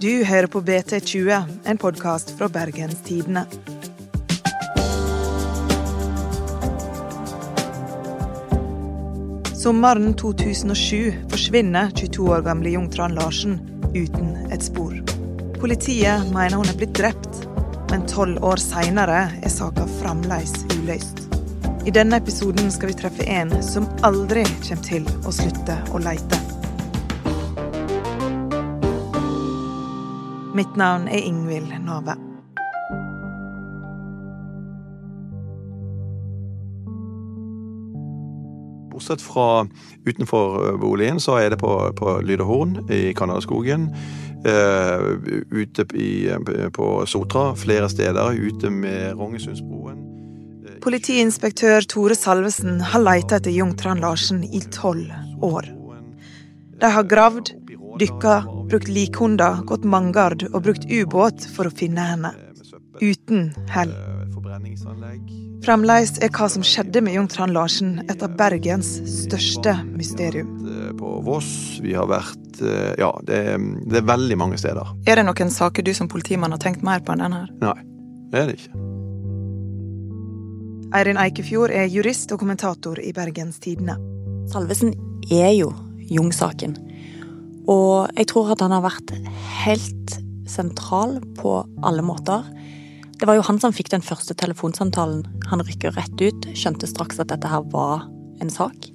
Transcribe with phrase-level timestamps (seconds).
[0.00, 3.46] Du hører på BT20, en podkast fra Bergens Tidende.
[9.66, 13.58] Sommeren 2007 forsvinner 22 år gamle Jung Tran Larsen
[13.94, 14.92] uten et spor.
[15.58, 17.40] Politiet mener hun er blitt drept,
[17.90, 21.24] men tolv år seinere er saka fremdeles uløst.
[21.86, 26.45] I denne episoden skal vi treffe en som aldri kommer til å slutte å leite.
[30.56, 32.14] Mitt navn er Ingvild Nove.
[38.88, 39.66] Bortsett fra
[40.06, 43.90] utenfor eh, boligen, så er det på, på Lyderhorn i Kanadaskogen.
[44.46, 45.18] Uh,
[45.50, 48.32] ute i, eh, på Sotra, flere steder.
[48.32, 50.00] Ute med Rongesundsbroen.
[50.80, 55.12] Politiinspektør Tore Salvesen har leita etter Jung Trand Larsen i tolv
[55.44, 55.68] år.
[56.80, 57.52] De har gravd,
[58.00, 62.32] dykka, brukt likhunder, gått manngard og brukt ubåt for å finne henne.
[63.00, 63.92] Uten hell.
[65.66, 70.52] Fremdeles er hva som skjedde med Jon Trand Larsen et av Bergens største mysterium.
[71.00, 73.58] På Voss, vi har vært eh, Ja, det er,
[73.90, 74.94] det er veldig mange steder.
[75.08, 77.42] Er det noen saker du som politimann har tenkt mer på enn denne?
[77.60, 77.76] Nei,
[78.32, 78.84] det er det ikke.
[80.96, 83.98] Eirin Eikefjord er jurist og kommentator i Bergens Tidende.
[84.52, 84.94] Salvesen
[85.34, 85.72] er jo
[86.06, 86.76] Jung-saken.
[87.70, 89.12] Og jeg tror at han har vært
[89.64, 92.44] helt sentral på alle måter.
[93.16, 95.24] Det var jo han som fikk den første telefonsamtalen.
[95.50, 98.04] Han rykker rett ut, skjønte straks at dette her var
[98.44, 98.90] en sak.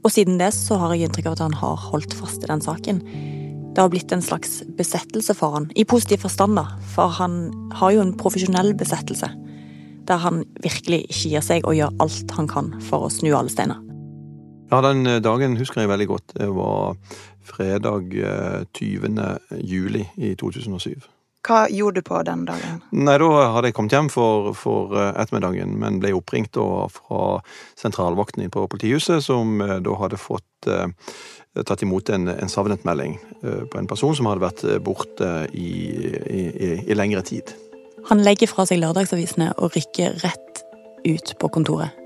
[0.00, 2.62] Og siden det så har jeg inntrykk av at han har holdt fast i den
[2.64, 3.02] saken.
[3.70, 6.64] Det har blitt en slags besettelse for han, i positiv forstand, da.
[6.94, 7.42] For han
[7.76, 9.28] har jo en profesjonell besettelse.
[10.08, 13.52] Der han virkelig ikke gir seg og gjør alt han kan for å snu alle
[13.52, 13.78] steiner.
[14.70, 16.34] Ja, den dagen husker jeg veldig godt.
[16.38, 16.94] Det var
[17.44, 18.12] fredag
[18.72, 19.18] 20.
[19.18, 21.00] Eh, juli i 2007.
[21.40, 22.82] Hva gjorde du på den dagen?
[22.92, 26.58] Nei, Da hadde jeg kommet hjem for, for eh, ettermiddagen, men ble oppringt
[26.92, 27.22] fra
[27.80, 30.92] sentralvakten på politihuset, som eh, da hadde fått eh,
[31.64, 35.72] tatt imot en, en savnetmelding eh, på en person som hadde vært borte i,
[36.20, 37.54] i, i, i lengre tid.
[38.08, 40.62] Han legger fra seg lørdagsavisene og rykker rett
[41.08, 41.96] ut på kontoret.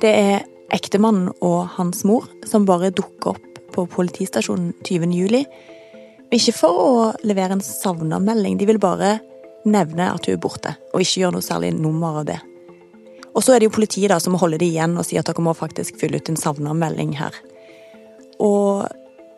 [0.00, 0.44] Det er
[0.76, 5.12] ektemannen og hans mor som bare dukker opp på politistasjonen 20.
[5.14, 5.44] juli
[6.34, 6.90] ikke for å
[7.26, 9.16] levere en savna-melding, de vil bare
[9.66, 12.38] nevne at hun er borte, og ikke gjøre noe særlig nummer av det.
[13.36, 15.28] Og så er det jo politiet da som må holde det igjen og si at
[15.28, 17.34] dere må faktisk fylle ut en savna-melding her.
[18.42, 18.86] Og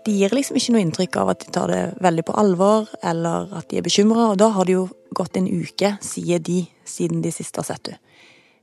[0.07, 3.51] de gir liksom ikke noe inntrykk av at de tar det veldig på alvor, eller
[3.59, 4.87] at de er bekymra, og da har det jo
[5.19, 8.05] gått en uke, sier de, siden de siste har sett henne.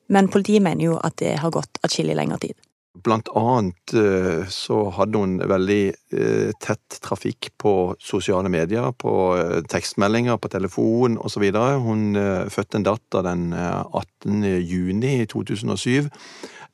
[0.06, 2.57] Men politiet mener jo at det har gått atskillig lengre tid.
[3.05, 9.59] Blant annet eh, så hadde hun veldig eh, tett trafikk på sosiale medier, på eh,
[9.69, 11.45] tekstmeldinger, på telefon osv.
[11.85, 12.17] Hun
[12.49, 14.41] fødte en datter den 18.
[14.65, 16.09] juni 2007.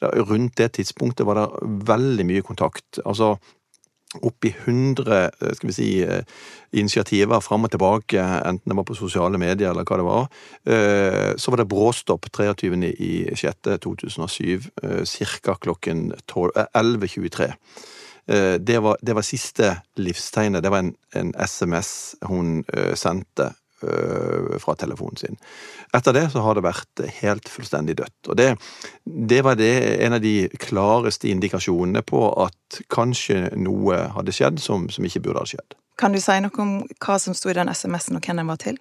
[0.02, 1.48] Rundt det tidspunktet var det
[1.92, 3.02] veldig mye kontakt.
[3.04, 3.36] Altså,
[4.20, 6.24] oppi 100 eh, skal vi si, eh,
[6.72, 10.26] initiativer fram og tilbake, enten det var på sosiale medier eller hva det var.
[10.66, 14.62] Eh, så var det bråstopp 23.06.2007,
[15.06, 15.54] ca.
[15.62, 17.54] klokken 11.23.
[18.62, 20.64] Det var, det var siste livstegnet.
[20.64, 22.64] Det var en, en SMS hun
[22.96, 23.54] sendte
[24.62, 25.40] fra telefonen sin.
[25.94, 28.30] Etter det så har det vært helt fullstendig dødt.
[28.30, 28.50] Og det,
[29.06, 29.74] det var det
[30.06, 35.44] en av de klareste indikasjonene på at kanskje noe hadde skjedd som, som ikke burde
[35.44, 35.78] ha skjedd.
[36.00, 38.62] Kan du si noe om hva som sto i den SMS-en, og hvem den var
[38.62, 38.80] til?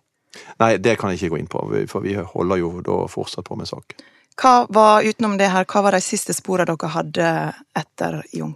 [0.63, 3.59] Nei, det kan jeg ikke gå inn på, for vi holder jo da fortsatt på
[3.59, 4.07] med saken.
[4.41, 7.31] Hva var, utenom det her, hva var de siste sporene dere hadde
[7.77, 8.55] etter Jung?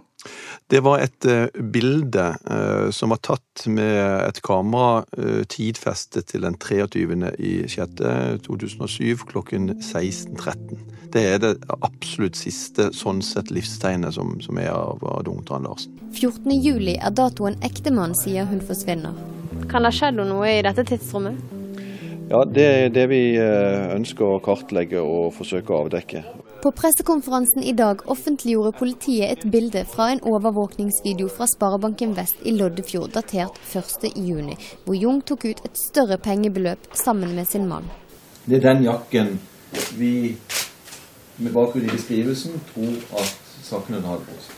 [0.67, 6.45] Det var et uh, bilde uh, som var tatt med et kamera uh, tidfestet til
[6.47, 7.17] den 23.
[7.37, 8.01] i 6.
[8.45, 10.79] 2007 klokken 16.13.
[11.13, 11.53] Det er det
[11.85, 15.93] absolutt siste sånn sett livstegnet som, som er av, av Dungtran Larsen.
[16.15, 16.49] 14.
[16.57, 19.13] juli er datoen ektemann sier hun forsvinner.
[19.69, 21.37] Kan det ha skjedd noe i dette tidsrommet?
[22.25, 26.23] Ja, det er det vi ønsker å kartlegge og forsøke å avdekke.
[26.65, 32.55] På pressekonferansen i dag offentliggjorde politiet et bilde fra en overvåkningsvideo fra Sparebanken Vest i
[32.55, 34.55] Loddefjord datert 1.6,
[34.87, 37.85] hvor Jung tok ut et større pengebeløp sammen med sin mann.
[38.49, 39.29] Det er den jakken
[39.99, 40.11] vi
[41.37, 44.54] med bakgrunn i beskrivelsen tror at sakene hadde på seg.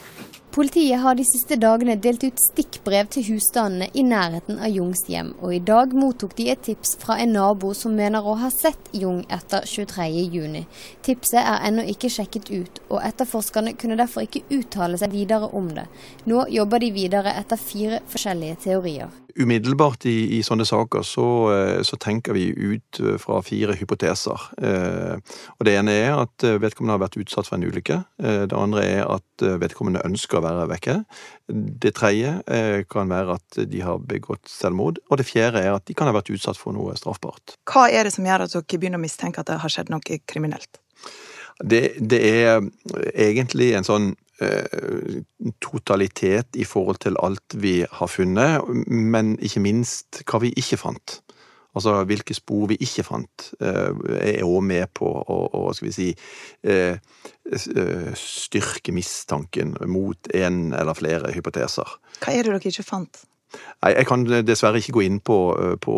[0.57, 5.27] Politiet har de siste dagene delt ut stikkbrev til husstandene i nærheten av Jungs hjem,
[5.37, 8.89] og i dag mottok de et tips fra en nabo som mener å ha sett
[8.89, 10.65] Jung etter 23.6.
[11.05, 15.69] Tipset er ennå ikke sjekket ut, og etterforskerne kunne derfor ikke uttale seg videre om
[15.77, 15.85] det.
[16.25, 19.13] Nå jobber de videre etter fire forskjellige teorier.
[19.37, 21.27] Umiddelbart i, i, sånne saker så,
[21.85, 24.47] så, tenker vi ut fra fire hypoteser.
[24.57, 27.99] Og Det ene er at vedkommende har vært utsatt for en ulykke.
[28.17, 30.97] Det andre er at vedkommende ønsker å være vekke.
[31.47, 32.33] Det tredje
[32.91, 35.01] kan være at de har begått selvmord.
[35.11, 37.57] Og det fjerde er at de kan ha vært utsatt for noe straffbart.
[37.69, 40.21] Hva er det som gjør at dere begynner å mistenke at det har skjedd noe
[40.29, 40.81] kriminelt?
[41.63, 42.61] Det, det er
[43.17, 44.26] egentlig en sånn eh,
[45.63, 51.15] totalitet i forhold til alt vi har funnet, men ikke minst hva vi ikke fant.
[51.77, 56.07] Altså hvilke spor vi ikke fant, eh, er òg med på å, skal vi si,
[56.63, 56.97] eh,
[58.17, 61.97] styrke mistanken mot en eller flere hypoteser.
[62.23, 63.25] Hva er det dere ikke fant?
[63.83, 65.37] Nei, Jeg kan dessverre ikke gå inn på,
[65.79, 65.95] på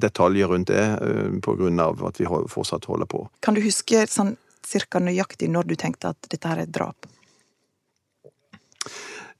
[0.00, 0.86] detaljer rundt det,
[1.42, 2.08] pga.
[2.08, 3.28] at vi fortsatt holder på.
[3.42, 7.06] Kan du huske sånn cirka nøyaktig når du tenkte at dette her er drap?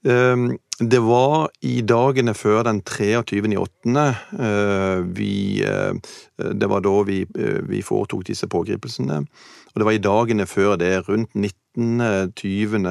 [0.05, 4.05] Um, det var i dagene før den 23.8.
[4.41, 5.93] Eh, vi eh,
[6.41, 9.25] Det var da vi, eh, vi foretok disse pågripelsene.
[9.71, 12.87] Og det var i dagene før det, rundt 19.-20.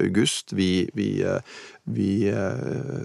[0.00, 1.24] august, vi, vi,
[1.84, 2.28] vi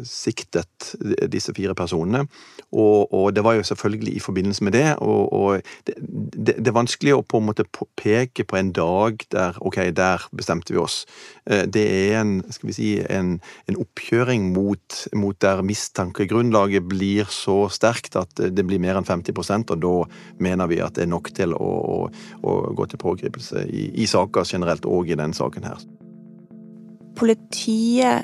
[0.04, 0.90] siktet
[1.32, 2.26] disse fire personene.
[2.72, 4.96] Og, og, det var jo selvfølgelig i forbindelse med det.
[4.98, 5.96] Og, og det,
[6.36, 7.64] det, det, er vanskelig å på en måte
[7.96, 11.06] peke på en dag der ok, der bestemte vi oss.
[11.48, 13.38] Det er en, skal vi si, en,
[13.72, 19.74] en oppkjøring mot, mot, der mistankegrunnlaget blir så sterkt at det blir mer enn 50%
[19.74, 19.96] og da
[20.40, 21.98] mener vi at det er nok til å, å,
[22.42, 25.84] å gå til pågripelse i, i saker generelt, og i denne saken her.
[27.18, 28.24] Politiet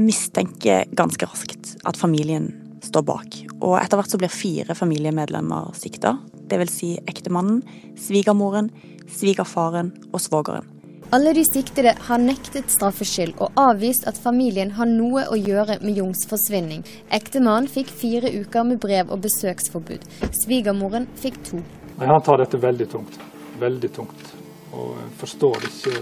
[0.00, 2.50] mistenker ganske raskt at familien
[2.82, 3.38] står bak.
[3.60, 6.16] Og etter hvert så blir fire familiemedlemmer sikta.
[6.50, 7.62] Det vil Si ektemannen,
[8.00, 8.72] svigermoren,
[9.06, 10.79] svigerfaren og svogeren.
[11.12, 15.98] Alle de siktede har nektet straffskyld og avvist at familien har noe å gjøre med
[15.98, 16.84] Jungs forsvinning.
[17.10, 20.06] Ektemannen fikk fire uker med brev og besøksforbud.
[20.44, 21.64] Svigermoren fikk to.
[21.98, 23.18] Han tar dette veldig tungt.
[23.58, 24.32] Veldig tungt.
[24.70, 25.98] Og forstår ikke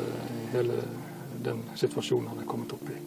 [0.52, 0.84] hele
[1.40, 3.00] den situasjonen han er kommet opp i.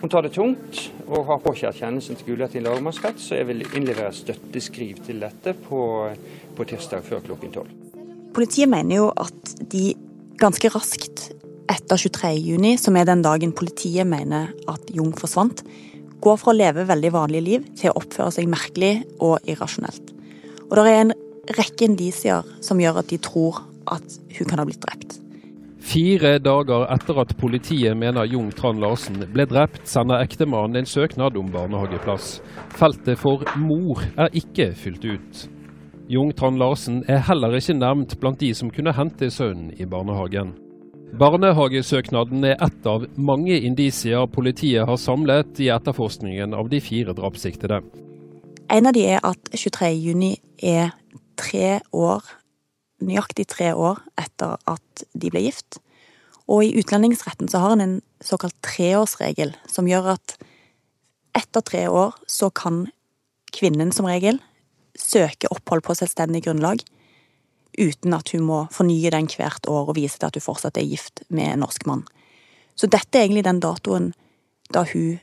[0.00, 4.16] Hun tar det tungt og har påkjært kjennelsen til Gulating lagmannsrett, så jeg vil innlevere
[4.16, 5.82] støtteskriv til dette på,
[6.56, 7.80] på tirsdag før klokken tolv.
[8.32, 9.90] Politiet mener jo at de
[10.40, 11.30] ganske raskt
[11.70, 15.62] etter 23.6, som er den dagen politiet mener at Jung forsvant,
[16.20, 20.12] går fra å leve veldig vanlige liv til å oppføre seg merkelig og irrasjonelt.
[20.68, 21.16] Og det er en
[21.56, 25.18] rekke indisier som gjør at de tror at hun kan ha blitt drept.
[25.80, 31.38] Fire dager etter at politiet mener Jung Tran Larsen ble drept, sender ektemannen en søknad
[31.40, 32.34] om barnehageplass.
[32.76, 35.48] Feltet for mor er ikke fylt ut.
[36.10, 40.56] Jung Tran Larsen er heller ikke nevnt blant de som kunne hente sønnen i barnehagen.
[41.20, 47.78] Barnehagesøknaden er ett av mange indisier politiet har samlet i etterforskningen av de fire drapssiktede.
[48.74, 50.34] En av de er at 23.6
[50.66, 50.90] er
[51.38, 52.26] tre år
[53.06, 55.78] nøyaktig tre år etter at de ble gift.
[56.50, 60.40] Og i utlendingsretten så har en en såkalt treårsregel som gjør at
[61.38, 62.88] etter tre år så kan
[63.54, 64.42] kvinnen som regel
[65.00, 66.82] søke opphold på selvstendig grunnlag
[67.78, 70.88] uten at hun må fornye den hvert år og vise til at hun fortsatt er
[70.88, 72.04] gift med en norsk mann.
[72.74, 74.10] Så dette er egentlig den datoen
[74.74, 75.20] da hun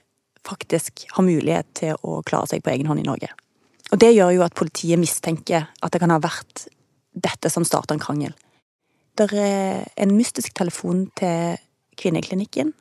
[0.48, 3.30] faktisk har mulighet til å klare seg på egen hånd i Norge.
[3.92, 6.68] Og det gjør jo at politiet mistenker at det kan ha vært
[7.18, 8.36] dette som starta en krangel.
[9.18, 11.58] Det er en mystisk telefon til
[11.98, 12.74] kvinneklinikken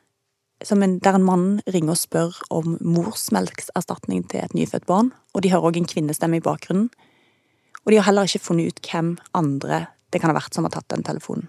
[0.61, 5.53] en, der en mann ringer og spør om morsmelkserstatning til et nyfødt barn, og de
[5.53, 6.89] hører òg en kvinnestemme i bakgrunnen.
[7.85, 10.75] Og de har heller ikke funnet ut hvem andre det kan ha vært som har
[10.75, 11.49] tatt den telefonen.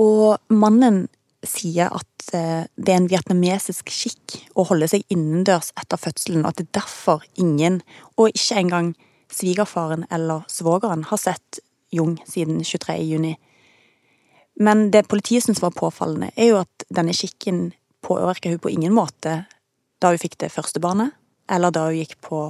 [0.00, 1.06] Og mannen
[1.46, 6.52] sier at eh, det er en vietnamesisk skikk å holde seg innendørs etter fødselen, og
[6.52, 7.80] at det er derfor ingen,
[8.16, 8.92] og ikke engang
[9.32, 11.60] svigerfaren eller svogeren, har sett
[11.94, 12.98] Jung siden 23.
[13.02, 13.34] juni.
[14.60, 17.70] Men det politiet syns var påfallende, er jo at denne skikken
[18.04, 19.44] påvirka hun på ingen måte
[20.00, 21.12] da hun fikk det første barnet,
[21.50, 22.48] eller da hun gikk på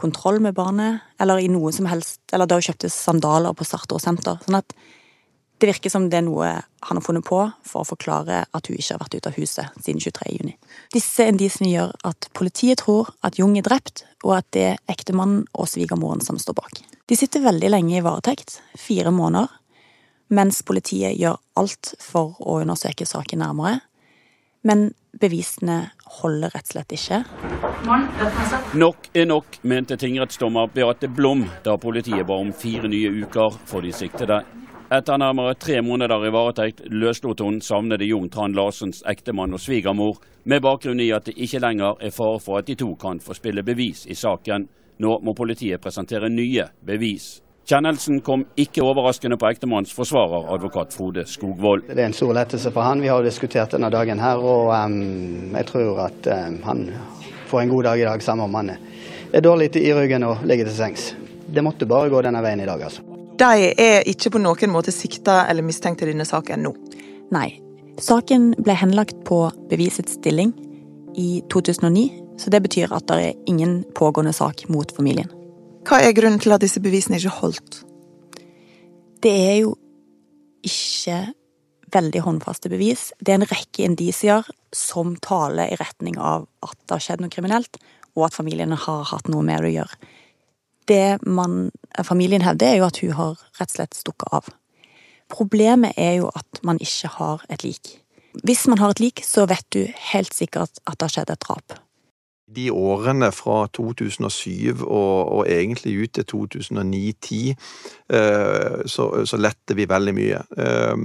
[0.00, 4.02] kontroll med barnet, eller i noe som helst, eller da hun kjøpte sandaler på Sartor
[4.02, 4.40] senter.
[4.44, 4.74] Sånn at
[5.62, 8.74] det virker som det er noe han har funnet på for å forklare at hun
[8.74, 10.32] ikke har vært ute av huset siden 23.
[10.34, 10.56] juni.
[10.90, 15.44] Disse indisene gjør at politiet tror at Jung er drept, og at det er ektemannen
[15.54, 16.82] og svigermoren som står bak.
[17.06, 19.54] De sitter veldig lenge i varetekt, fire måneder,
[20.34, 23.78] mens politiet gjør alt for å undersøke saken nærmere.
[24.62, 25.90] Men bevisene
[26.20, 27.22] holder rett og slett ikke.
[28.78, 33.82] Nok er nok, mente tingrettsdommer Beate Blom da politiet ba om fire nye uker for
[33.82, 34.42] de siktede.
[34.92, 40.18] Etter nærmere tre måneder i varetekt løslot hun savnede Jon Tran Larsens ektemann og svigermor,
[40.44, 43.34] med bakgrunn i at det ikke lenger er fare for at de to kan få
[43.38, 44.68] spille bevis i saken.
[45.00, 47.40] Nå må politiet presentere nye bevis.
[47.62, 51.84] Kjennelsen kom ikke overraskende på ektemannens forsvarer, advokat Frode Skogvold.
[51.86, 53.02] Det er en stor lettelse for han.
[53.04, 56.80] Vi har diskutert denne dagen her, og um, jeg tror at um, han
[57.50, 60.66] får en god dag i dag, samme om han er dårlig i ryggen og ligger
[60.66, 61.12] til sengs.
[61.46, 63.04] Det måtte bare gå denne veien i dag, altså.
[63.38, 66.72] De er ikke på noen måte sikta eller mistenkt i denne saken nå.
[67.32, 67.48] Nei.
[68.02, 70.50] Saken ble henlagt på bevisets stilling
[71.14, 72.08] i 2009,
[72.40, 75.30] så det betyr at det er ingen pågående sak mot familien.
[75.82, 77.82] Hva er grunnen til at disse bevisene ikke holdt?
[79.22, 79.76] Det er jo
[80.66, 81.18] ikke
[81.92, 83.10] veldig håndfaste bevis.
[83.20, 87.32] Det er en rekke indisier som taler i retning av at det har skjedd noe
[87.32, 87.76] kriminelt,
[88.16, 90.12] og at familiene har hatt noe med det å gjøre
[90.92, 91.70] det man,
[92.04, 94.50] familien hevder, er jo at hun har rett og slett stukket av.
[95.32, 97.96] Problemet er jo at man ikke har et lik.
[98.44, 101.46] Hvis man har et lik, så vet du helt sikkert at det har skjedd et
[101.46, 101.78] drap
[102.54, 107.40] de årene fra 2007 og, og egentlig ut til 2009-10,
[108.12, 110.42] eh, så, så letter vi veldig mye.
[110.64, 111.04] Eh,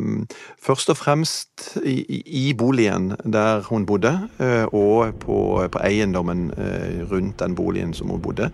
[0.64, 5.40] først og fremst i, i, boligen der hun bodde, eh, og på,
[5.72, 6.52] på eiendommen
[7.12, 8.52] rundt den boligen som hun bodde.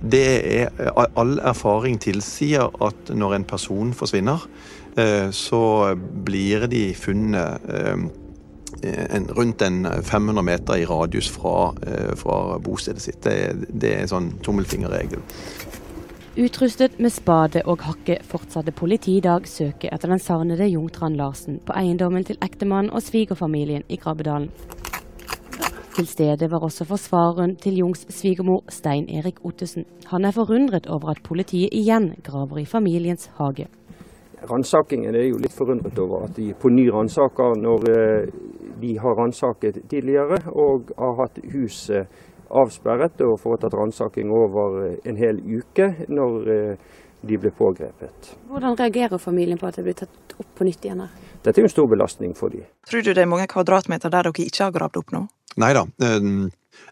[0.00, 0.26] Det
[0.62, 4.46] er All erfaring tilsier at når en person forsvinner,
[5.32, 5.60] så
[6.26, 7.62] blir de funnet
[8.82, 13.22] en, rundt en 500 meter i radius fra, eh, fra bostedet sitt.
[13.24, 15.22] Det, det er en sånn tommelfingerregel.
[16.40, 21.58] Utrustet med spade og hakke fortsatte politiet i dag søket etter den savnede Jungtrand Larsen
[21.66, 24.52] på eiendommen til ektemannen og svigerfamilien i Krabbedalen.
[25.96, 29.84] Til stede var også forsvareren til Jungs svigermor, Stein Erik Ottesen.
[30.06, 33.66] Han er forundret over at politiet igjen graver i familiens hage.
[34.50, 38.30] Ransakingen er jo litt forundret over at de på ny ransaker når eh,
[38.80, 42.08] de har ransaket tidligere og har hatt huset
[42.50, 48.32] avsperret og foretatt ransaking over eh, en hel uke når eh, de ble pågrepet.
[48.50, 51.04] Hvordan reagerer familien på at det blir tatt opp på nytt igjen?
[51.04, 51.28] her?
[51.44, 52.64] Dette er jo en stor belastning for dem.
[52.88, 55.26] Tror du det er mange kvadratmeter der dere ikke har gravd opp nå?
[55.60, 55.84] Nei da.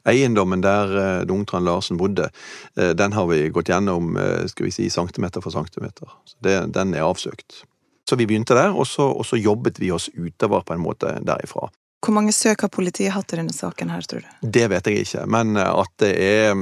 [0.08, 2.28] Eiendommen der Dungtrand Larsen bodde,
[2.74, 4.16] den har vi gått gjennom
[4.50, 6.10] skal vi si, centimeter for centimeter.
[6.44, 7.62] Det, den er avsøkt.
[8.08, 11.18] Så vi begynte der, og så, og så, jobbet vi oss utover på en måte
[11.26, 11.68] derifra.
[12.00, 14.48] Hvor mange søk har politiet hatt i denne saken her, tror du?
[14.48, 16.54] Det vet jeg ikke, men at det er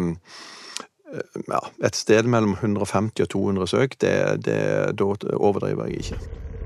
[1.47, 4.17] ja, et sted mellom 150 og 200 søk, det,
[4.49, 4.59] det,
[4.99, 6.19] da overdriver jeg ikke.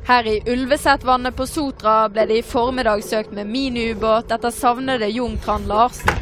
[0.08, 5.36] Her i Ulvesetvannet på Sotra ble det i formiddag søkt med miniubåt etter savnede Jon
[5.44, 6.16] Tran Larsen.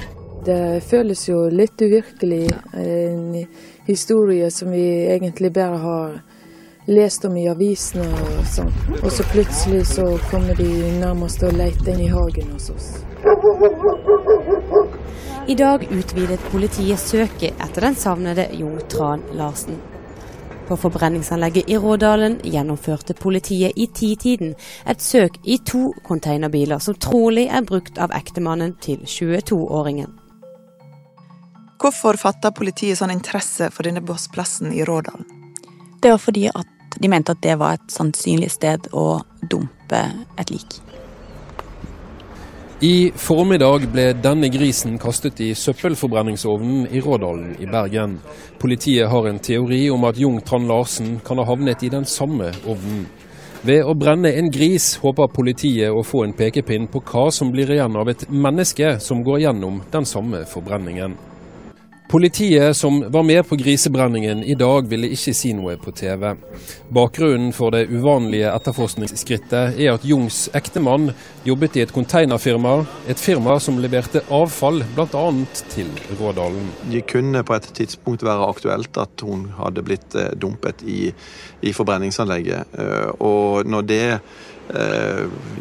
[0.44, 2.48] Det føles jo litt uvirkelig.
[2.74, 3.46] En
[3.86, 6.18] historie som vi egentlig bare har
[6.88, 8.70] lest om i avisene og sånn.
[9.02, 12.88] Og så plutselig så kommer de nærmest og leter inn i hagen hos oss.
[15.48, 19.76] I dag utvidet politiet søket etter den savnede Jo Tran Larsen.
[20.68, 24.54] På forbrenningsanlegget i Rådalen gjennomførte politiet i titiden
[24.84, 30.12] et søk i to containerbiler som trolig er brukt av ektemannen til 22-åringen.
[31.80, 35.24] Hvorfor fatta politiet sånn interesse for denne bossplassen i Rådalen?
[36.02, 40.02] Det var fordi at de mente at det var et sannsynlig sted å dumpe
[40.38, 40.80] et lik.
[42.78, 48.20] I formiddag ble denne grisen kastet i søppelforbrenningsovnen i Rådalen i Bergen.
[48.62, 52.52] Politiet har en teori om at Jung Trand Larsen kan ha havnet i den samme
[52.70, 53.08] ovnen.
[53.66, 57.72] Ved å brenne en gris håper politiet å få en pekepinn på hva som blir
[57.74, 61.18] igjen av et menneske som går gjennom den samme forbrenningen.
[62.08, 66.30] Politiet som var med på grisebrenningen i dag, ville ikke si noe på TV.
[66.88, 71.10] Bakgrunnen for det uvanlige etterforskningsskrittet er at Jungs ektemann
[71.44, 72.78] jobbet i et containerfirma,
[73.12, 75.26] et firma som leverte avfall bl.a.
[75.74, 76.72] til Rådalen.
[76.88, 81.10] Det kunne på et tidspunkt være aktuelt at hun hadde blitt eh, dumpet i,
[81.60, 82.72] i forbrenningsanlegget.
[82.72, 84.04] Eh, og når det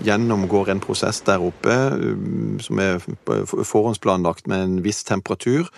[0.04, 2.16] gjennomgår en prosess der oppe eh,
[2.64, 5.70] som er forhåndsplanlagt med en viss temperatur.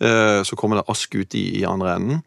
[0.00, 2.22] Eh, så kommer det ask ut i, i andre enden.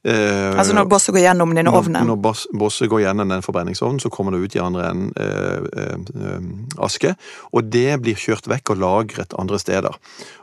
[0.00, 1.98] Eh, altså når bosset går gjennom denne ovnen?
[2.08, 5.96] Når, når bosset går gjennom den forbrenningsovnen, så kommer det ut i andre enden eh,
[6.24, 6.46] eh,
[6.80, 7.12] aske.
[7.52, 9.98] Og det blir kjørt vekk og lagret andre steder.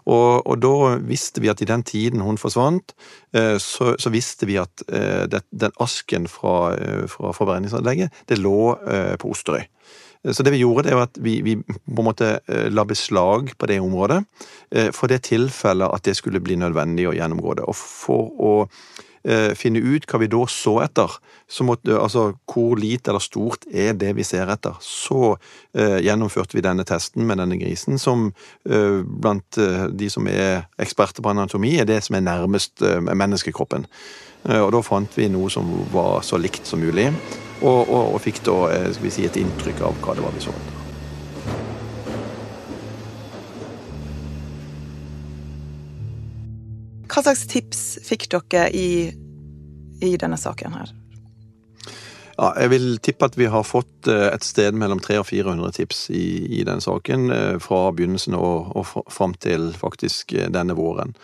[0.06, 2.94] Og, og da visste vi at i den tiden hun forsvant,
[3.34, 8.38] eh, så, så, visste vi at eh, det, den asken fra, eh, fra forbrenningsanlegget, det
[8.38, 8.60] lå
[9.18, 9.66] på Osterøy.
[10.34, 12.30] Så det vi gjorde, det var at vi, vi, på en måte
[12.74, 14.18] la beslag på det området
[14.98, 17.68] for det tilfellet at det skulle bli nødvendig å gjennomgå det.
[17.70, 19.07] Og for å eh,
[19.60, 21.18] finne ut hva vi da så etter,
[21.48, 25.34] så måtte, altså hvor lite eller stort er det vi ser etter, så
[25.76, 28.30] eh, gjennomførte vi denne testen med denne grisen, som
[28.70, 33.00] eh, blant eh, de som er eksperter på anatomi, er det som er nærmest eh,
[33.08, 33.88] menneskekroppen.
[34.48, 37.10] Eh, og da fant vi noe som var så likt som mulig,
[37.62, 38.58] og, og, og fikk da
[38.96, 40.56] si, et inntrykk av hva det var vi så
[47.18, 49.08] Hva slags tips fikk dere i,
[50.06, 50.92] i denne saken her?
[52.36, 55.74] Ja, jeg vil tippe at vi har fått eh, et sted mellom 300 og 400
[55.80, 56.28] tips i,
[56.60, 57.32] i den saken.
[57.34, 61.18] Eh, fra begynnelsen og, og fram til faktisk eh, denne våren.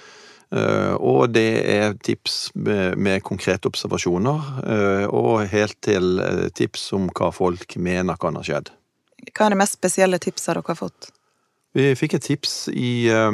[0.54, 4.44] Og det er tips med, med konkrete observasjoner,
[5.10, 6.22] og helt til
[6.54, 8.70] tips om hva folk mener kan ha skjedd.
[9.32, 11.10] Hva er det mest spesielle tipset dere har fått?
[11.74, 13.34] Vi fikk et tips i jeg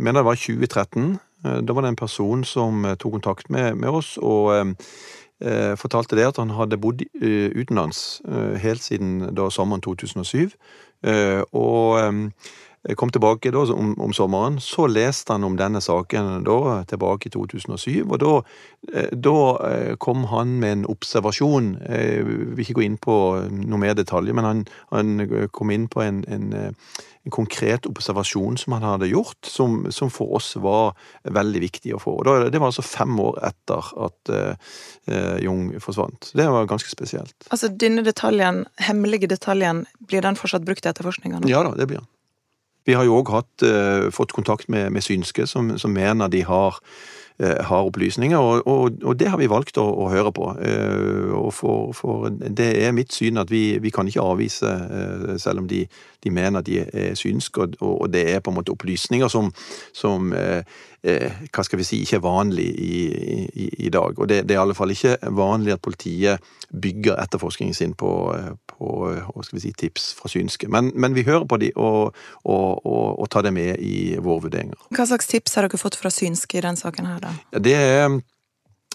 [0.00, 1.25] mener det var 2013, Eh,
[1.62, 6.16] da var det en person som eh, tok kontakt med, med oss og eh, fortalte
[6.16, 10.56] det at han hadde bodd eh, utenlands eh, helt siden da sommeren 2007.
[11.06, 12.32] Eh, og
[12.94, 14.60] kom tilbake da om, om, sommeren.
[14.62, 18.32] Så leste han om denne saken da, tilbake i 2007, og da,
[19.12, 19.36] da
[20.02, 21.74] kom han med en observasjon.
[21.82, 23.18] Jeg vil ikke gå inn på
[23.50, 24.64] noe mer detaljer, men han,
[24.94, 26.52] han kom inn på en, en
[27.26, 30.94] en konkret observasjon som han hadde gjort, som, som, for oss var
[31.34, 32.20] veldig viktig å få.
[32.20, 34.76] Og det var altså fem år etter at uh,
[35.42, 36.30] Jung forsvant.
[36.38, 37.34] Det var ganske spesielt.
[37.50, 41.42] Altså denne detaljen, hemmelige detaljen, blir den fortsatt brukt i etterforskninga?
[41.50, 42.10] Ja da, det blir den.
[42.86, 43.32] Vi har jo òg
[43.66, 48.66] uh, fått kontakt med, med synske, som, som mener de har Eh, har opplysninger, og,
[48.66, 50.50] og, og, det har vi valgt å, å høre på.
[50.62, 55.36] Eh, og for, for, det er mitt syn at vi, vi kan ikke avvise, eh,
[55.42, 55.82] selv om de,
[56.24, 59.52] de mener de er synske, og, og, det er på en måte opplysninger som,
[59.92, 60.32] som
[61.06, 62.94] hva skal vi si, ikke er vanlig i,
[63.46, 64.16] i, i dag.
[64.18, 66.42] Og det, det, er i alle fall ikke vanlig at politiet
[66.74, 68.10] bygger etterforskningen sin på,
[68.66, 70.66] på si, tips fra synske.
[70.72, 74.88] Men, men vi hører på de og, og, tar det med i våre vurderinger.
[74.96, 77.25] Hva slags tips har dere fått fra synske i den saken her?
[77.26, 77.60] Da?
[77.60, 78.18] Det er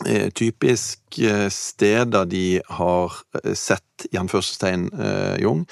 [0.06, 4.90] eh, typisk eh, steder de har eh, sett, i anførselstegn,
[5.42, 5.66] Jung.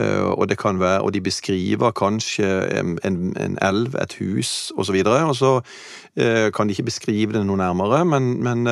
[0.00, 2.46] Og det kan være, og de beskriver kanskje
[2.78, 4.96] en, en elv, et hus osv.
[5.02, 5.50] Og, og så
[6.56, 8.68] kan de ikke beskrive det noe nærmere, men, men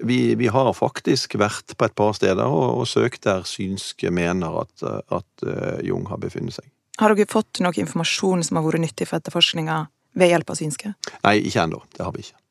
[0.00, 4.62] vi, vi, har faktisk vært på et par steder og, og søkt der synske mener
[4.62, 6.70] at, at Jung har befunnet seg.
[7.00, 9.82] Har dere fått noe informasjon som har vært nyttig for etterforskninga
[10.20, 10.94] ved hjelp av synske?
[11.24, 11.82] Nei, ikke ennå.
[11.96, 12.41] Det har vi ikke.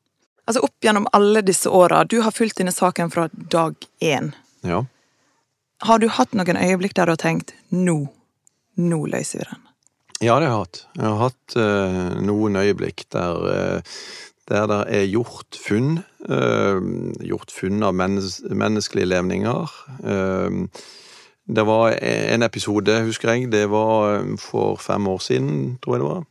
[0.50, 4.32] Altså Opp gjennom alle disse åra, du har fulgt denne saken fra dag én.
[4.66, 4.86] Ja.
[5.86, 8.04] Har du hatt noen øyeblikk der du har tenkt nå,
[8.78, 9.62] nå løser vi den?
[10.22, 10.82] Ja, det har jeg hatt.
[10.98, 14.02] Jeg har hatt uh, noen øyeblikk der, uh,
[14.50, 16.04] der det er gjort funn.
[16.30, 16.78] Uh,
[17.26, 19.80] gjort funn av mennes menneskelige levninger.
[21.52, 23.52] det var en episode, husker jeg.
[23.52, 26.24] Det var for fem år siden, tror jeg det var.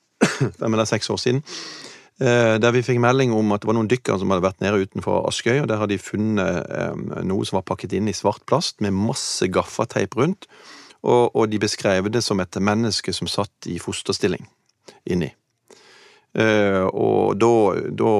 [0.60, 1.44] fem eller seks år siden.
[2.20, 4.84] Eh, der vi fikk melding om at det var noen dykkere som hadde vært nede
[4.84, 5.62] utenfor Askøy.
[5.62, 8.94] og Der hadde de funnet eh, noe som var pakket inn i svart plast med
[8.94, 10.46] masse gaffateip rundt.
[11.02, 14.44] Og, og de beskrev det som et menneske som satt i fosterstilling
[15.10, 15.32] inni.
[16.32, 17.48] Uh, og da,
[17.92, 18.10] da,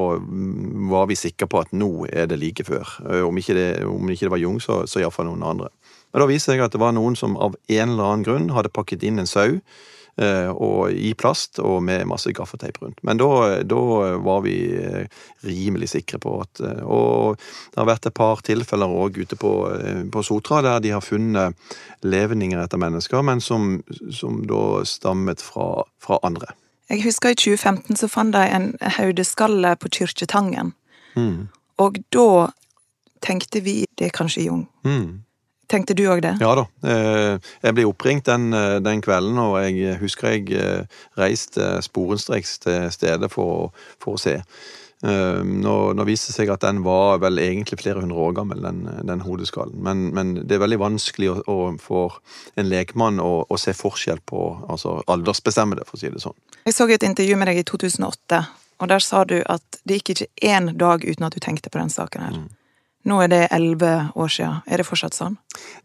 [0.92, 2.90] var vi sikre på at nå er det like før.
[3.24, 5.70] Om, ikke det, om ikke det var Jung, så, så iallfall noen andre.
[6.12, 8.52] Men da viste det seg at det var noen som av en eller annen grunn
[8.52, 9.70] hadde pakket inn en sau Eh,
[10.20, 12.98] og i plast og med masse gaffateip rundt.
[13.02, 13.80] Men da, da,
[14.20, 15.06] var vi eh,
[15.40, 19.52] rimelig sikre på at eh, Og det har vært et par tilfeller òg ute på,
[20.12, 21.56] på, Sotra der de har funnet
[22.04, 23.80] levninger etter mennesker, men som,
[24.12, 26.52] som da stammet fra, fra, andre.
[26.90, 30.74] Jeg husker i 2015 så fant de en haudeskalle på Kyrkjetangen.
[31.16, 31.48] Mm.
[31.80, 32.50] Og da
[33.24, 34.66] tenkte vi det er kanskje Jung.
[34.84, 35.22] Mm.
[35.72, 36.34] Tenkte du òg det?
[36.42, 36.66] Ja da.
[36.84, 42.58] Eh, jeg ble oppringt den, eh, den, kvelden, og jeg husker jeg eh, reiste sporenstreks
[42.66, 44.40] til stedet for, for, å se.
[45.02, 48.84] Nå, nå viste det seg at den var vel egentlig flere hundre år gammel, den,
[49.08, 49.80] den hodeskallen.
[49.82, 52.20] Men, men, det er veldig vanskelig å, å, for
[52.54, 56.38] en lekmann å, å, se forskjell på altså aldersbestemme det, for å si det sånn.
[56.68, 58.44] Jeg så et intervju med deg i 2008,
[58.78, 61.82] og der sa du at det gikk ikke én dag uten at du tenkte på
[61.82, 62.38] den saken her.
[62.44, 62.50] Mm.
[63.08, 64.62] Nå er det elleve år siden.
[64.66, 65.38] Er det fortsatt sånn?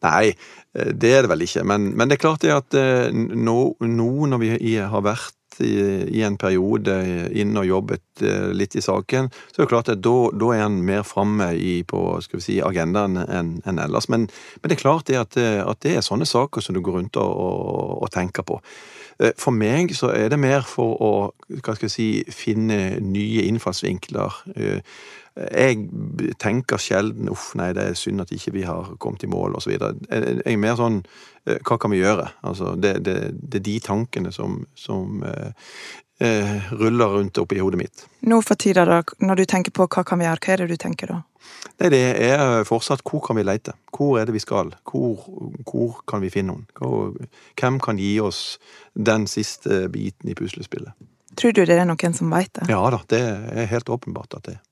[0.06, 0.36] Nei,
[0.78, 1.66] eh, det er det vel ikke.
[1.68, 5.74] Men, men det er klart det at eh, nå, nå når vi har vært i,
[6.20, 6.94] i en periode
[7.34, 10.68] inne og jobbet eh, litt i saken, så er det klart at da, da er
[10.68, 11.50] en mer framme
[11.90, 14.10] på skal vi si, agendaen enn en ellers.
[14.14, 14.28] Men,
[14.60, 17.18] men, det er klart det at, at, det er sånne saker som du går rundt
[17.18, 18.62] og, og, og tenker på.
[19.18, 21.12] For meg så er det mer for å
[21.48, 24.42] hva skal jeg si, finne nye innfallsvinkler.
[25.38, 25.78] Jeg
[26.42, 29.72] tenker sjelden 'uff, nei, det er synd at ikke vi har kommet i mål', osv.
[29.72, 31.04] Jeg er mer sånn
[31.46, 32.30] 'hva kan vi gjøre'?
[32.44, 33.18] Altså, det, det,
[33.52, 35.24] det er de tankene som, som
[36.20, 38.06] eh, ruller rundt oppi hodet mitt.
[38.28, 40.70] Nå for tida, da, når du tenker på hva kan vi gjøre, hva er det
[40.72, 41.20] du tenker da?
[41.80, 43.74] Nei, Det er fortsatt hvor kan vi lete?
[43.94, 44.74] Hvor er det vi skal?
[44.90, 45.28] Hvor,
[45.68, 47.28] hvor kan vi finne noen?
[47.60, 48.58] Hvem kan gi oss
[48.94, 50.94] den siste biten i puslespillet?
[51.38, 52.68] Tror du det er noen som veit det?
[52.72, 54.64] Ja da, det er helt åpenbart at det er.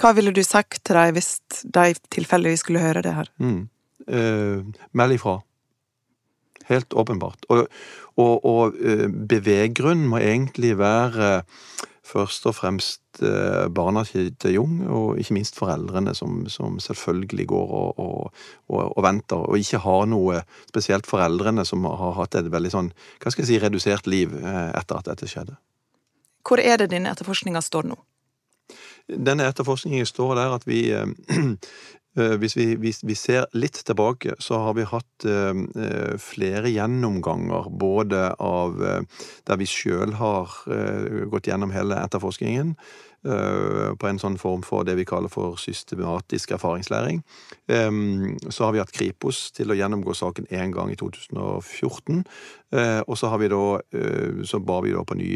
[0.00, 3.28] Hva ville du sagt til dem hvis de tilfeldigvis skulle høre det her?
[3.38, 3.68] Mm.
[4.08, 5.38] Eh, meld ifra.
[6.70, 7.44] Helt åpenbart.
[7.52, 7.66] Og,
[8.16, 11.44] og, og eh, beveggrunnen må egentlig være
[12.04, 17.74] først og fremst eh, barna til Jung, og ikke minst foreldrene, som, som selvfølgelig går
[17.80, 18.32] og, og,
[18.68, 22.90] og, venter, og ikke har noe Spesielt foreldrene, som har hatt et veldig sånn,
[23.22, 25.56] hva skal jeg si, redusert liv eh, etter at dette skjedde.
[26.44, 27.96] Hvor er det denne etterforskninga står nå?
[29.08, 31.54] Denne etterforskningen står der at vi Eh,
[32.14, 37.70] hvis vi, hvis vi, ser litt tilbake, så har vi hatt eh, eh flere gjennomganger
[37.70, 42.76] både av eh, der vi sjøl har eh, gått gjennom hele etterforskningen,
[43.24, 47.22] Eh, på en sånn form for det vi kaller for systematisk erfaringslæring.
[48.52, 52.20] Så har vi hatt Kripos til å gjennomgå saken én gang i 2014.
[52.74, 53.62] Eh, og så har vi da
[53.94, 55.30] eh, Så ba vi da på ny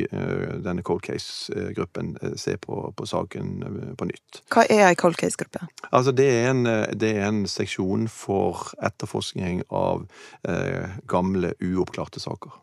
[0.65, 4.41] denne cold case-gruppen se på, på, saken på nytt.
[4.53, 5.69] Hva er ei cold case-gruppe?
[5.91, 6.65] Altså det er, en,
[6.99, 10.07] det er en seksjon for etterforskning av
[11.11, 12.57] gamle, uoppklarte saker.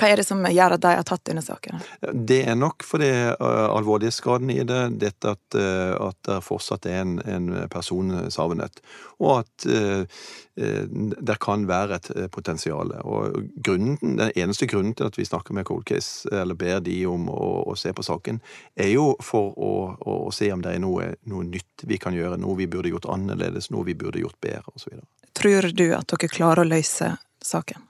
[0.00, 1.82] Hva er det som gjør at de har tatt denne saken?
[2.14, 7.02] Det er nok fordi uh, alvorlighetsgraden i det, dette at, uh, at det fortsatt er
[7.02, 8.80] en, en person savnet,
[9.20, 10.22] og at uh,
[10.56, 12.94] det kan være et potensial.
[13.04, 16.96] Og grunnen, Den eneste grunnen til at vi snakker med Cold Case, eller ber de
[17.08, 18.40] om å, å se på saken,
[18.76, 22.16] er jo for å, å, å se om det er noe, noe, nytt vi kan
[22.16, 25.00] gjøre, noe vi burde gjort annerledes, noe vi burde gjort bedre, osv.
[25.36, 27.89] Tror du at dere klarer å løse saken?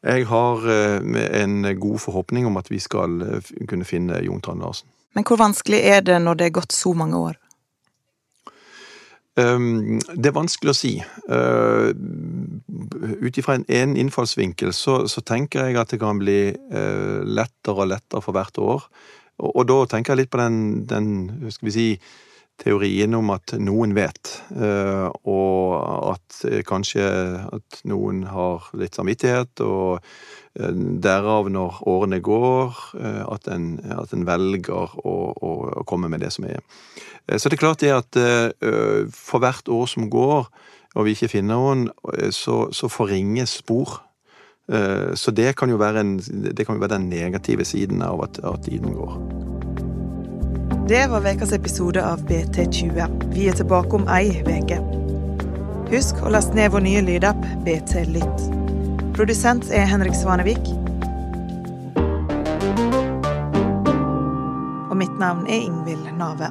[0.00, 4.62] Jeg har eh, en god forhåpning om at vi skal eh, kunne finne Jon Trond
[4.64, 4.88] Larsen.
[5.14, 7.36] Men hvor vanskelig er det når det er gått så mange år?
[9.40, 10.92] Ehm, det er vanskelig å si.
[11.02, 11.90] Eh,
[13.20, 16.54] ut ifra en innfallsvinkel så, så, tenker jeg at det kan bli
[17.26, 18.88] lettere og lettere for hvert år.
[19.42, 21.12] Og, og da tenker jeg litt på den, den
[21.50, 21.88] skal vi si,
[22.60, 27.06] teorien om at noen vet, eh, og at eh, kanskje
[27.48, 30.00] at noen har litt samvittighet, og
[30.58, 32.82] eh, derav, når årene går,
[33.30, 35.52] at en, at en velger å, å,
[35.88, 36.60] komme med det som er.
[37.30, 38.16] Så det er klart det at
[39.14, 40.48] for hvert år som går,
[40.98, 41.84] og vi ikke finner noen,
[42.34, 44.00] så, så forringes spor.
[44.66, 48.42] Så det kan jo være, en, det kan jo være den negative siden av at,
[48.42, 49.59] at tiden går.
[50.90, 53.30] Det var ukas episode av BT20.
[53.34, 54.78] Vi er tilbake om ei uke.
[55.92, 58.42] Husk å laste ned vår nye lydapp BT Lytt.
[59.14, 60.72] Produsent er Henrik Svanevik.
[64.88, 66.50] Og mitt navn er Ingvild Nave.